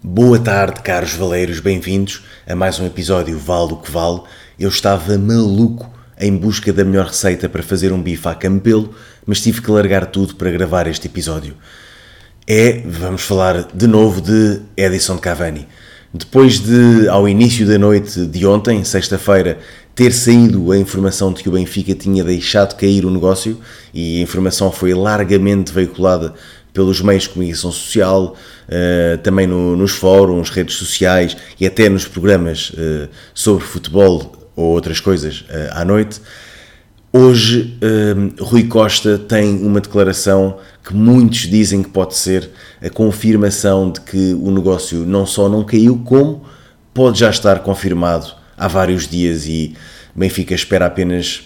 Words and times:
Boa 0.00 0.38
tarde, 0.38 0.80
caros 0.80 1.14
valeiros, 1.14 1.58
bem-vindos 1.58 2.22
a 2.46 2.54
mais 2.54 2.78
um 2.78 2.86
episódio 2.86 3.36
Vale 3.36 3.72
o 3.72 3.76
que 3.78 3.90
Vale. 3.90 4.20
Eu 4.56 4.68
estava 4.68 5.18
maluco 5.18 5.92
em 6.20 6.36
busca 6.36 6.72
da 6.72 6.84
melhor 6.84 7.06
receita 7.06 7.48
para 7.48 7.64
fazer 7.64 7.92
um 7.92 8.00
bife 8.00 8.28
à 8.28 8.32
campelo, 8.32 8.94
mas 9.26 9.40
tive 9.40 9.60
que 9.60 9.68
largar 9.68 10.06
tudo 10.06 10.36
para 10.36 10.52
gravar 10.52 10.86
este 10.86 11.08
episódio. 11.08 11.56
É, 12.46 12.80
vamos 12.86 13.22
falar 13.22 13.66
de 13.74 13.88
novo 13.88 14.20
de 14.20 14.60
Edison 14.76 15.18
Cavani. 15.18 15.66
Depois 16.14 16.60
de, 16.60 17.08
ao 17.08 17.28
início 17.28 17.66
da 17.66 17.76
noite 17.76 18.24
de 18.24 18.46
ontem, 18.46 18.84
sexta-feira, 18.84 19.58
ter 19.96 20.12
saído 20.12 20.70
a 20.70 20.78
informação 20.78 21.32
de 21.32 21.42
que 21.42 21.48
o 21.48 21.52
Benfica 21.52 21.92
tinha 21.92 22.22
deixado 22.22 22.76
cair 22.76 23.04
o 23.04 23.10
negócio 23.10 23.58
e 23.92 24.20
a 24.20 24.22
informação 24.22 24.70
foi 24.70 24.94
largamente 24.94 25.72
veiculada 25.72 26.34
pelos 26.72 27.00
meios 27.00 27.24
de 27.24 27.30
comunicação 27.30 27.72
social, 27.72 28.36
uh, 28.68 29.18
também 29.18 29.46
no, 29.46 29.76
nos 29.76 29.92
fóruns, 29.92 30.50
redes 30.50 30.76
sociais 30.76 31.36
e 31.58 31.66
até 31.66 31.88
nos 31.88 32.06
programas 32.06 32.70
uh, 32.70 33.08
sobre 33.34 33.64
futebol 33.64 34.50
ou 34.54 34.66
outras 34.66 35.00
coisas 35.00 35.40
uh, 35.40 35.70
à 35.72 35.84
noite. 35.84 36.20
Hoje, 37.10 37.78
Rui 38.38 38.64
Costa 38.64 39.16
tem 39.16 39.64
uma 39.64 39.80
declaração 39.80 40.58
que 40.84 40.92
muitos 40.94 41.48
dizem 41.48 41.82
que 41.82 41.88
pode 41.88 42.14
ser 42.14 42.50
a 42.82 42.90
confirmação 42.90 43.90
de 43.90 44.02
que 44.02 44.34
o 44.34 44.50
negócio 44.50 45.06
não 45.06 45.24
só 45.24 45.48
não 45.48 45.64
caiu, 45.64 46.02
como 46.04 46.44
pode 46.92 47.20
já 47.20 47.30
estar 47.30 47.60
confirmado 47.60 48.30
há 48.58 48.68
vários 48.68 49.08
dias 49.08 49.46
e 49.46 49.74
Benfica 50.14 50.54
espera 50.54 50.84
apenas 50.84 51.44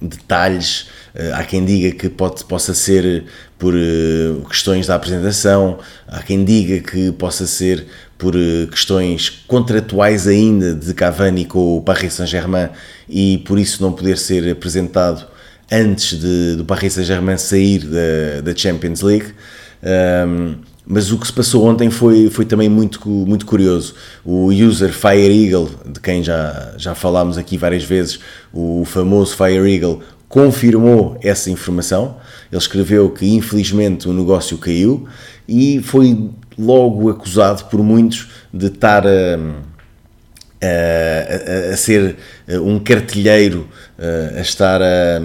detalhes. 0.00 0.88
Uh, 1.16 1.34
há 1.34 1.44
quem 1.44 1.64
diga 1.64 1.96
que 1.96 2.08
pode, 2.10 2.44
possa 2.44 2.74
ser 2.74 3.24
por 3.58 3.74
uh, 3.74 4.44
questões 4.48 4.86
da 4.86 4.94
apresentação, 4.94 5.78
há 6.06 6.22
quem 6.22 6.44
diga 6.44 6.80
que 6.80 7.10
possa 7.12 7.46
ser 7.46 7.86
por 8.18 8.34
questões 8.70 9.44
contratuais 9.46 10.26
ainda 10.26 10.74
de 10.74 10.94
Cavani 10.94 11.44
com 11.44 11.76
o 11.76 11.82
Paris 11.82 12.14
Saint-Germain 12.14 12.70
e 13.06 13.38
por 13.46 13.58
isso 13.58 13.82
não 13.82 13.92
poder 13.92 14.16
ser 14.16 14.50
apresentado 14.50 15.26
antes 15.70 16.18
de, 16.18 16.56
do 16.56 16.64
Paris 16.64 16.94
Saint-Germain 16.94 17.36
sair 17.36 17.80
da, 17.80 18.40
da 18.42 18.56
Champions 18.56 19.02
League. 19.02 19.34
Um, 19.82 20.56
mas 20.88 21.10
o 21.10 21.18
que 21.18 21.26
se 21.26 21.32
passou 21.32 21.66
ontem 21.66 21.90
foi, 21.90 22.30
foi 22.30 22.44
também 22.44 22.68
muito, 22.68 23.08
muito 23.08 23.44
curioso. 23.44 23.94
O 24.24 24.52
user 24.52 24.92
Fire 24.92 25.44
Eagle, 25.44 25.68
de 25.84 25.98
quem 25.98 26.22
já, 26.22 26.74
já 26.76 26.94
falámos 26.94 27.36
aqui 27.36 27.58
várias 27.58 27.82
vezes, 27.82 28.20
o 28.52 28.84
famoso 28.84 29.36
Fire 29.36 29.68
Eagle, 29.68 30.00
confirmou 30.28 31.18
essa 31.22 31.50
informação. 31.50 32.16
Ele 32.50 32.58
escreveu 32.58 33.10
que 33.10 33.26
infelizmente 33.26 34.08
o 34.08 34.12
negócio 34.12 34.58
caiu 34.58 35.06
e 35.48 35.80
foi 35.82 36.30
logo 36.58 37.10
acusado 37.10 37.64
por 37.66 37.82
muitos 37.82 38.28
de 38.52 38.66
estar 38.66 39.06
a, 39.06 39.38
a, 40.62 41.72
a 41.72 41.76
ser 41.76 42.16
um 42.48 42.78
cartilheiro, 42.78 43.68
a 44.36 44.40
estar 44.40 44.80
a 44.82 45.20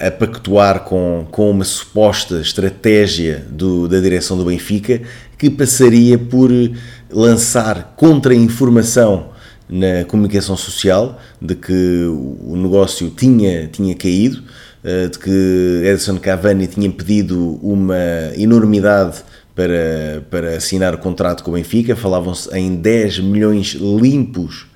a 0.00 0.10
pactuar 0.10 0.80
com, 0.80 1.26
com 1.30 1.50
uma 1.50 1.62
suposta 1.62 2.40
estratégia 2.40 3.44
do, 3.50 3.86
da 3.86 4.00
direção 4.00 4.34
do 4.34 4.46
Benfica 4.46 5.02
que 5.36 5.50
passaria 5.50 6.18
por 6.18 6.50
lançar 7.10 7.92
contra-informação 7.96 9.29
na 9.70 10.04
comunicação 10.04 10.56
social 10.56 11.20
de 11.40 11.54
que 11.54 12.04
o 12.42 12.56
negócio 12.56 13.08
tinha, 13.10 13.68
tinha 13.68 13.94
caído, 13.94 14.42
eh, 14.82 15.06
de 15.08 15.18
que 15.18 15.82
Edson 15.84 16.18
Cavani 16.18 16.66
tinha 16.66 16.90
pedido 16.90 17.60
uma 17.62 17.96
enormidade 18.36 19.22
para, 19.54 20.24
para 20.28 20.56
assinar 20.56 20.94
o 20.94 20.98
contrato 20.98 21.44
com 21.44 21.52
o 21.52 21.54
Benfica, 21.54 21.94
falavam-se 21.94 22.52
em 22.56 22.74
10 22.74 23.20
milhões 23.20 23.74
limpos 23.74 24.66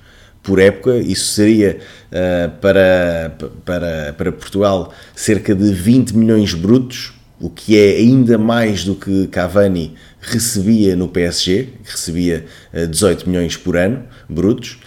por 0.45 0.59
época, 0.59 0.97
isso 0.97 1.33
seria 1.33 1.79
uh, 2.11 2.51
para, 2.61 3.35
para, 3.65 4.13
para 4.15 4.31
Portugal 4.31 4.93
cerca 5.15 5.55
de 5.55 5.73
20 5.73 6.15
milhões 6.15 6.53
brutos, 6.53 7.14
o 7.39 7.49
que 7.49 7.77
é 7.77 7.97
ainda 7.97 8.37
mais 8.37 8.83
do 8.83 8.95
que 8.95 9.27
Cavani 9.27 9.93
recebia 10.21 10.95
no 10.95 11.07
PSG, 11.07 11.69
que 11.83 11.91
recebia 11.91 12.45
uh, 12.73 12.83
ah, 12.83 12.85
18 12.85 13.29
milhões 13.29 13.57
por 13.57 13.77
ano 13.77 14.03
brutos, 14.29 14.79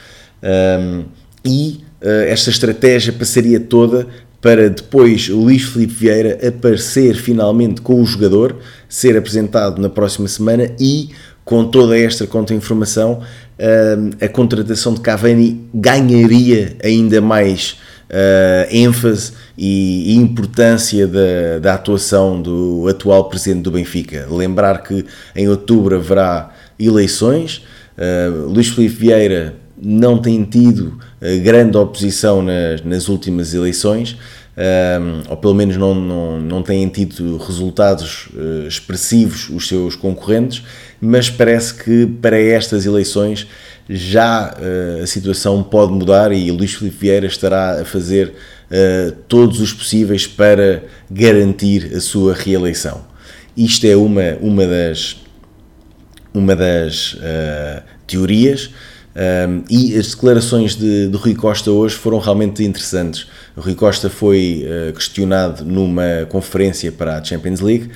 um, 0.42 1.04
e 1.44 1.81
uh, 2.03 2.08
esta 2.26 2.50
estratégia 2.50 3.12
passaria 3.12 3.60
toda 3.60 4.06
para 4.41 4.70
depois 4.70 5.28
Luís 5.28 5.62
Filipe 5.62 5.92
Vieira 5.92 6.38
aparecer 6.47 7.16
finalmente 7.16 7.81
com 7.81 8.00
o 8.00 8.06
jogador, 8.06 8.56
ser 8.88 9.16
apresentado 9.16 9.81
na 9.81 9.88
próxima 9.88 10.28
semana 10.28 10.70
e 10.78 11.10
com 11.44 11.64
toda 11.64 11.98
esta 11.98 12.26
contra-informação, 12.26 13.22
a 14.20 14.28
contratação 14.28 14.92
de 14.92 15.00
Cavani 15.00 15.66
ganharia 15.72 16.76
ainda 16.84 17.22
mais 17.22 17.78
uh, 18.08 18.74
ênfase 18.74 19.32
e, 19.56 20.14
importância 20.16 21.06
da, 21.06 21.58
da, 21.60 21.74
atuação 21.74 22.41
do 22.41 22.86
atual 22.88 23.28
presidente 23.28 23.62
do 23.62 23.70
Benfica. 23.70 24.26
Lembrar 24.30 24.82
que 24.82 25.04
em 25.34 25.48
outubro 25.48 25.96
haverá 25.96 26.50
eleições, 26.78 27.64
uh, 27.96 28.48
Luís 28.48 28.69
Filipe 28.69 28.94
Vieira 28.94 29.54
não 29.80 30.19
tem 30.19 30.42
tido 30.44 30.98
uh, 31.20 31.42
grande 31.42 31.76
oposição 31.76 32.42
nas, 32.42 32.82
nas 32.84 33.08
últimas 33.08 33.54
eleições, 33.54 34.16
ou 35.28 35.36
pelo 35.36 35.54
menos 35.54 35.76
não, 35.76 35.94
não, 35.94 36.41
não 36.41 36.62
têm 36.62 36.88
tido 36.88 37.36
resultados 37.36 38.26
uh, 38.34 38.66
expressivos 38.66 39.48
os 39.50 39.69
seus 39.69 39.94
concorrentes, 39.94 40.64
mas 41.00 41.30
parece 41.30 41.74
que 41.74 42.06
para 42.06 42.38
estas 42.41 42.84
eleições 42.84 43.46
já 43.88 44.52
uh, 44.52 45.02
a 45.02 45.06
situação 45.06 45.62
pode 45.62 45.92
mudar 45.92 46.32
e 46.32 46.50
Luís 46.50 46.74
Filipe 46.74 46.96
Vieira 46.98 47.26
estará 47.26 47.80
a 47.80 47.84
fazer 47.84 48.34
uh, 48.70 49.12
todos 49.28 49.60
os 49.60 49.72
possíveis 49.72 50.26
para 50.26 50.82
garantir 51.08 51.92
a 51.94 52.00
sua 52.00 52.34
reeleição. 52.34 53.06
Isto 53.56 53.86
é 53.86 53.96
uma, 53.96 54.36
uma 54.40 54.66
das, 54.66 55.16
uma 56.32 56.54
das 56.54 57.16
teorias. 58.06 58.70
Um, 59.19 59.65
e 59.69 59.97
as 59.97 60.15
declarações 60.15 60.77
de, 60.77 61.09
de 61.09 61.17
Rui 61.17 61.34
Costa 61.34 61.73
hoje 61.73 61.97
foram 61.97 62.21
realmente 62.21 62.62
interessantes. 62.62 63.27
O 63.56 63.61
Rui 63.61 63.75
Costa 63.75 64.09
foi 64.09 64.65
uh, 64.65 64.93
questionado 64.93 65.65
numa 65.65 66.25
conferência 66.29 66.93
para 66.93 67.19
a 67.19 67.25
Champions 67.25 67.59
League, 67.59 67.91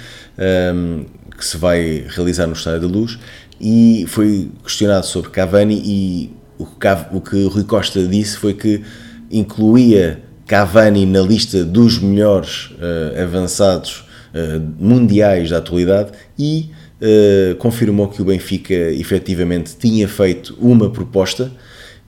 um, 0.74 1.04
que 1.38 1.44
se 1.44 1.56
vai 1.56 2.04
realizar 2.08 2.48
no 2.48 2.54
Estádio 2.54 2.88
da 2.88 2.88
Luz, 2.88 3.20
e 3.60 4.04
foi 4.08 4.50
questionado 4.64 5.06
sobre 5.06 5.30
Cavani 5.30 5.80
e 5.84 6.32
o 6.58 6.66
que, 6.66 6.88
o 7.12 7.20
que 7.20 7.46
Rui 7.46 7.64
Costa 7.64 8.04
disse 8.04 8.36
foi 8.36 8.54
que 8.54 8.82
incluía 9.30 10.20
Cavani 10.44 11.06
na 11.06 11.20
lista 11.20 11.64
dos 11.64 12.00
melhores 12.00 12.70
uh, 12.72 13.22
avançados 13.22 14.04
uh, 14.34 14.60
mundiais 14.76 15.50
da 15.50 15.58
atualidade 15.58 16.10
e 16.36 16.70
uh, 17.02 17.56
confirmou 17.56 18.08
que 18.08 18.22
o 18.22 18.24
Benfica 18.24 18.74
efetivamente 18.74 19.76
tinha 19.76 20.06
feito 20.06 20.56
uma 20.60 20.88
proposta 20.88 21.52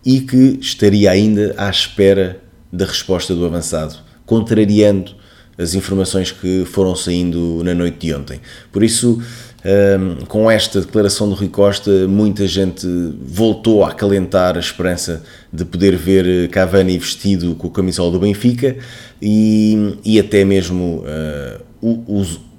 e 0.05 0.21
que 0.21 0.59
estaria 0.61 1.11
ainda 1.11 1.55
à 1.57 1.69
espera 1.69 2.41
da 2.73 2.85
resposta 2.85 3.35
do 3.35 3.45
avançado, 3.45 3.97
contrariando 4.25 5.13
as 5.57 5.75
informações 5.75 6.33
que 6.33 6.65
foram 6.67 6.97
saindo 6.97 7.63
na 7.65 7.75
noite 7.75 8.07
de 8.07 8.15
ontem. 8.15 8.41
Por 8.73 8.83
isso, 8.83 9.23
um, 9.65 10.27
com 10.27 10.51
esta 10.51 10.81
declaração 10.81 11.29
do 11.29 11.35
Rui 11.35 11.49
Costa, 11.49 12.09
muita 12.09 12.47
gente 12.47 12.87
voltou 13.25 13.85
a 13.85 13.91
acalentar 13.91 14.57
a 14.57 14.61
esperança 14.61 15.23
de 15.53 15.65
poder 15.65 15.97
ver 15.97 16.49
Cavani 16.49 16.99
vestido 16.99 17.55
com 17.55 17.69
o 17.69 17.71
camisola 17.71 18.11
do 18.11 18.19
Benfica 18.19 18.77
e, 19.23 19.97
e 20.05 20.19
até 20.19 20.45
mesmo 20.45 21.05
uh, 21.05 21.65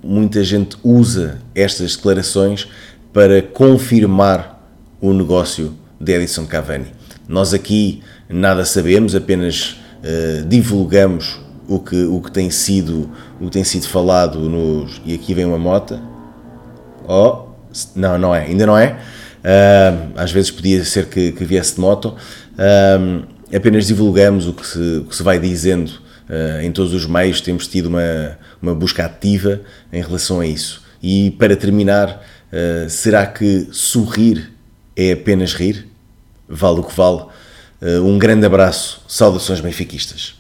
muita 0.06 0.44
gente 0.44 0.78
usa 0.84 1.40
estas 1.56 1.96
declarações 1.96 2.68
para 3.12 3.42
confirmar 3.42 4.64
o 5.02 5.12
negócio 5.12 5.74
de 6.00 6.14
Edison 6.14 6.46
Cavani. 6.46 6.88
Nós 7.28 7.54
aqui 7.54 8.04
nada 8.30 8.64
sabemos, 8.66 9.16
apenas 9.16 9.78
eh, 10.04 10.44
divulgamos 10.48 11.40
o 11.68 11.80
que, 11.80 12.04
o 12.04 12.22
que 12.22 12.32
tem 12.32 12.50
sido 12.52 13.10
o 13.42 13.46
que 13.46 13.52
tem 13.52 13.64
sido 13.64 13.88
falado 13.88 14.38
nos 14.38 15.02
e 15.04 15.16
aqui 15.16 15.34
vem 15.34 15.46
uma 15.46 15.58
mota 15.58 16.00
oh 17.08 17.48
não 17.96 18.18
não 18.18 18.36
é 18.36 18.46
ainda 18.46 18.66
não 18.66 18.78
é. 18.78 19.00
Uh, 19.46 20.12
às 20.16 20.32
vezes 20.32 20.50
podia 20.50 20.84
ser 20.84 21.06
que, 21.06 21.32
que 21.32 21.46
viesse 21.46 21.76
de 21.76 21.82
moto. 21.82 22.16
Uh, 22.54 23.24
apenas 23.56 23.86
divulgamos 23.86 24.48
o 24.48 24.54
que 24.54 24.66
se, 24.66 24.98
o 24.98 25.06
que 25.06 25.16
se 25.16 25.22
vai 25.22 25.38
dizendo 25.38 25.90
uh, 25.90 26.05
em 26.64 26.72
todos 26.72 26.94
os 26.94 27.06
meios 27.06 27.40
temos 27.40 27.68
tido 27.68 27.86
uma 27.88 28.38
uma 28.62 28.74
busca 28.74 29.06
ativa 29.06 29.62
em 29.94 30.02
relação 30.02 30.40
a 30.40 30.48
isso. 30.48 30.84
E 31.02 31.32
para 31.32 31.56
terminar 31.56 32.26
será 32.90 33.28
que 33.28 33.68
sorrir 33.72 34.52
é 34.96 35.12
apenas 35.12 35.54
rir? 35.54 35.88
Vale 36.48 36.80
o 36.80 36.84
que 36.84 36.96
vale. 36.96 37.26
Eh, 37.82 38.00
um 38.00 38.18
grande 38.18 38.46
abraço, 38.46 39.02
saudações 39.08 39.60
benfiquistas. 39.60 40.35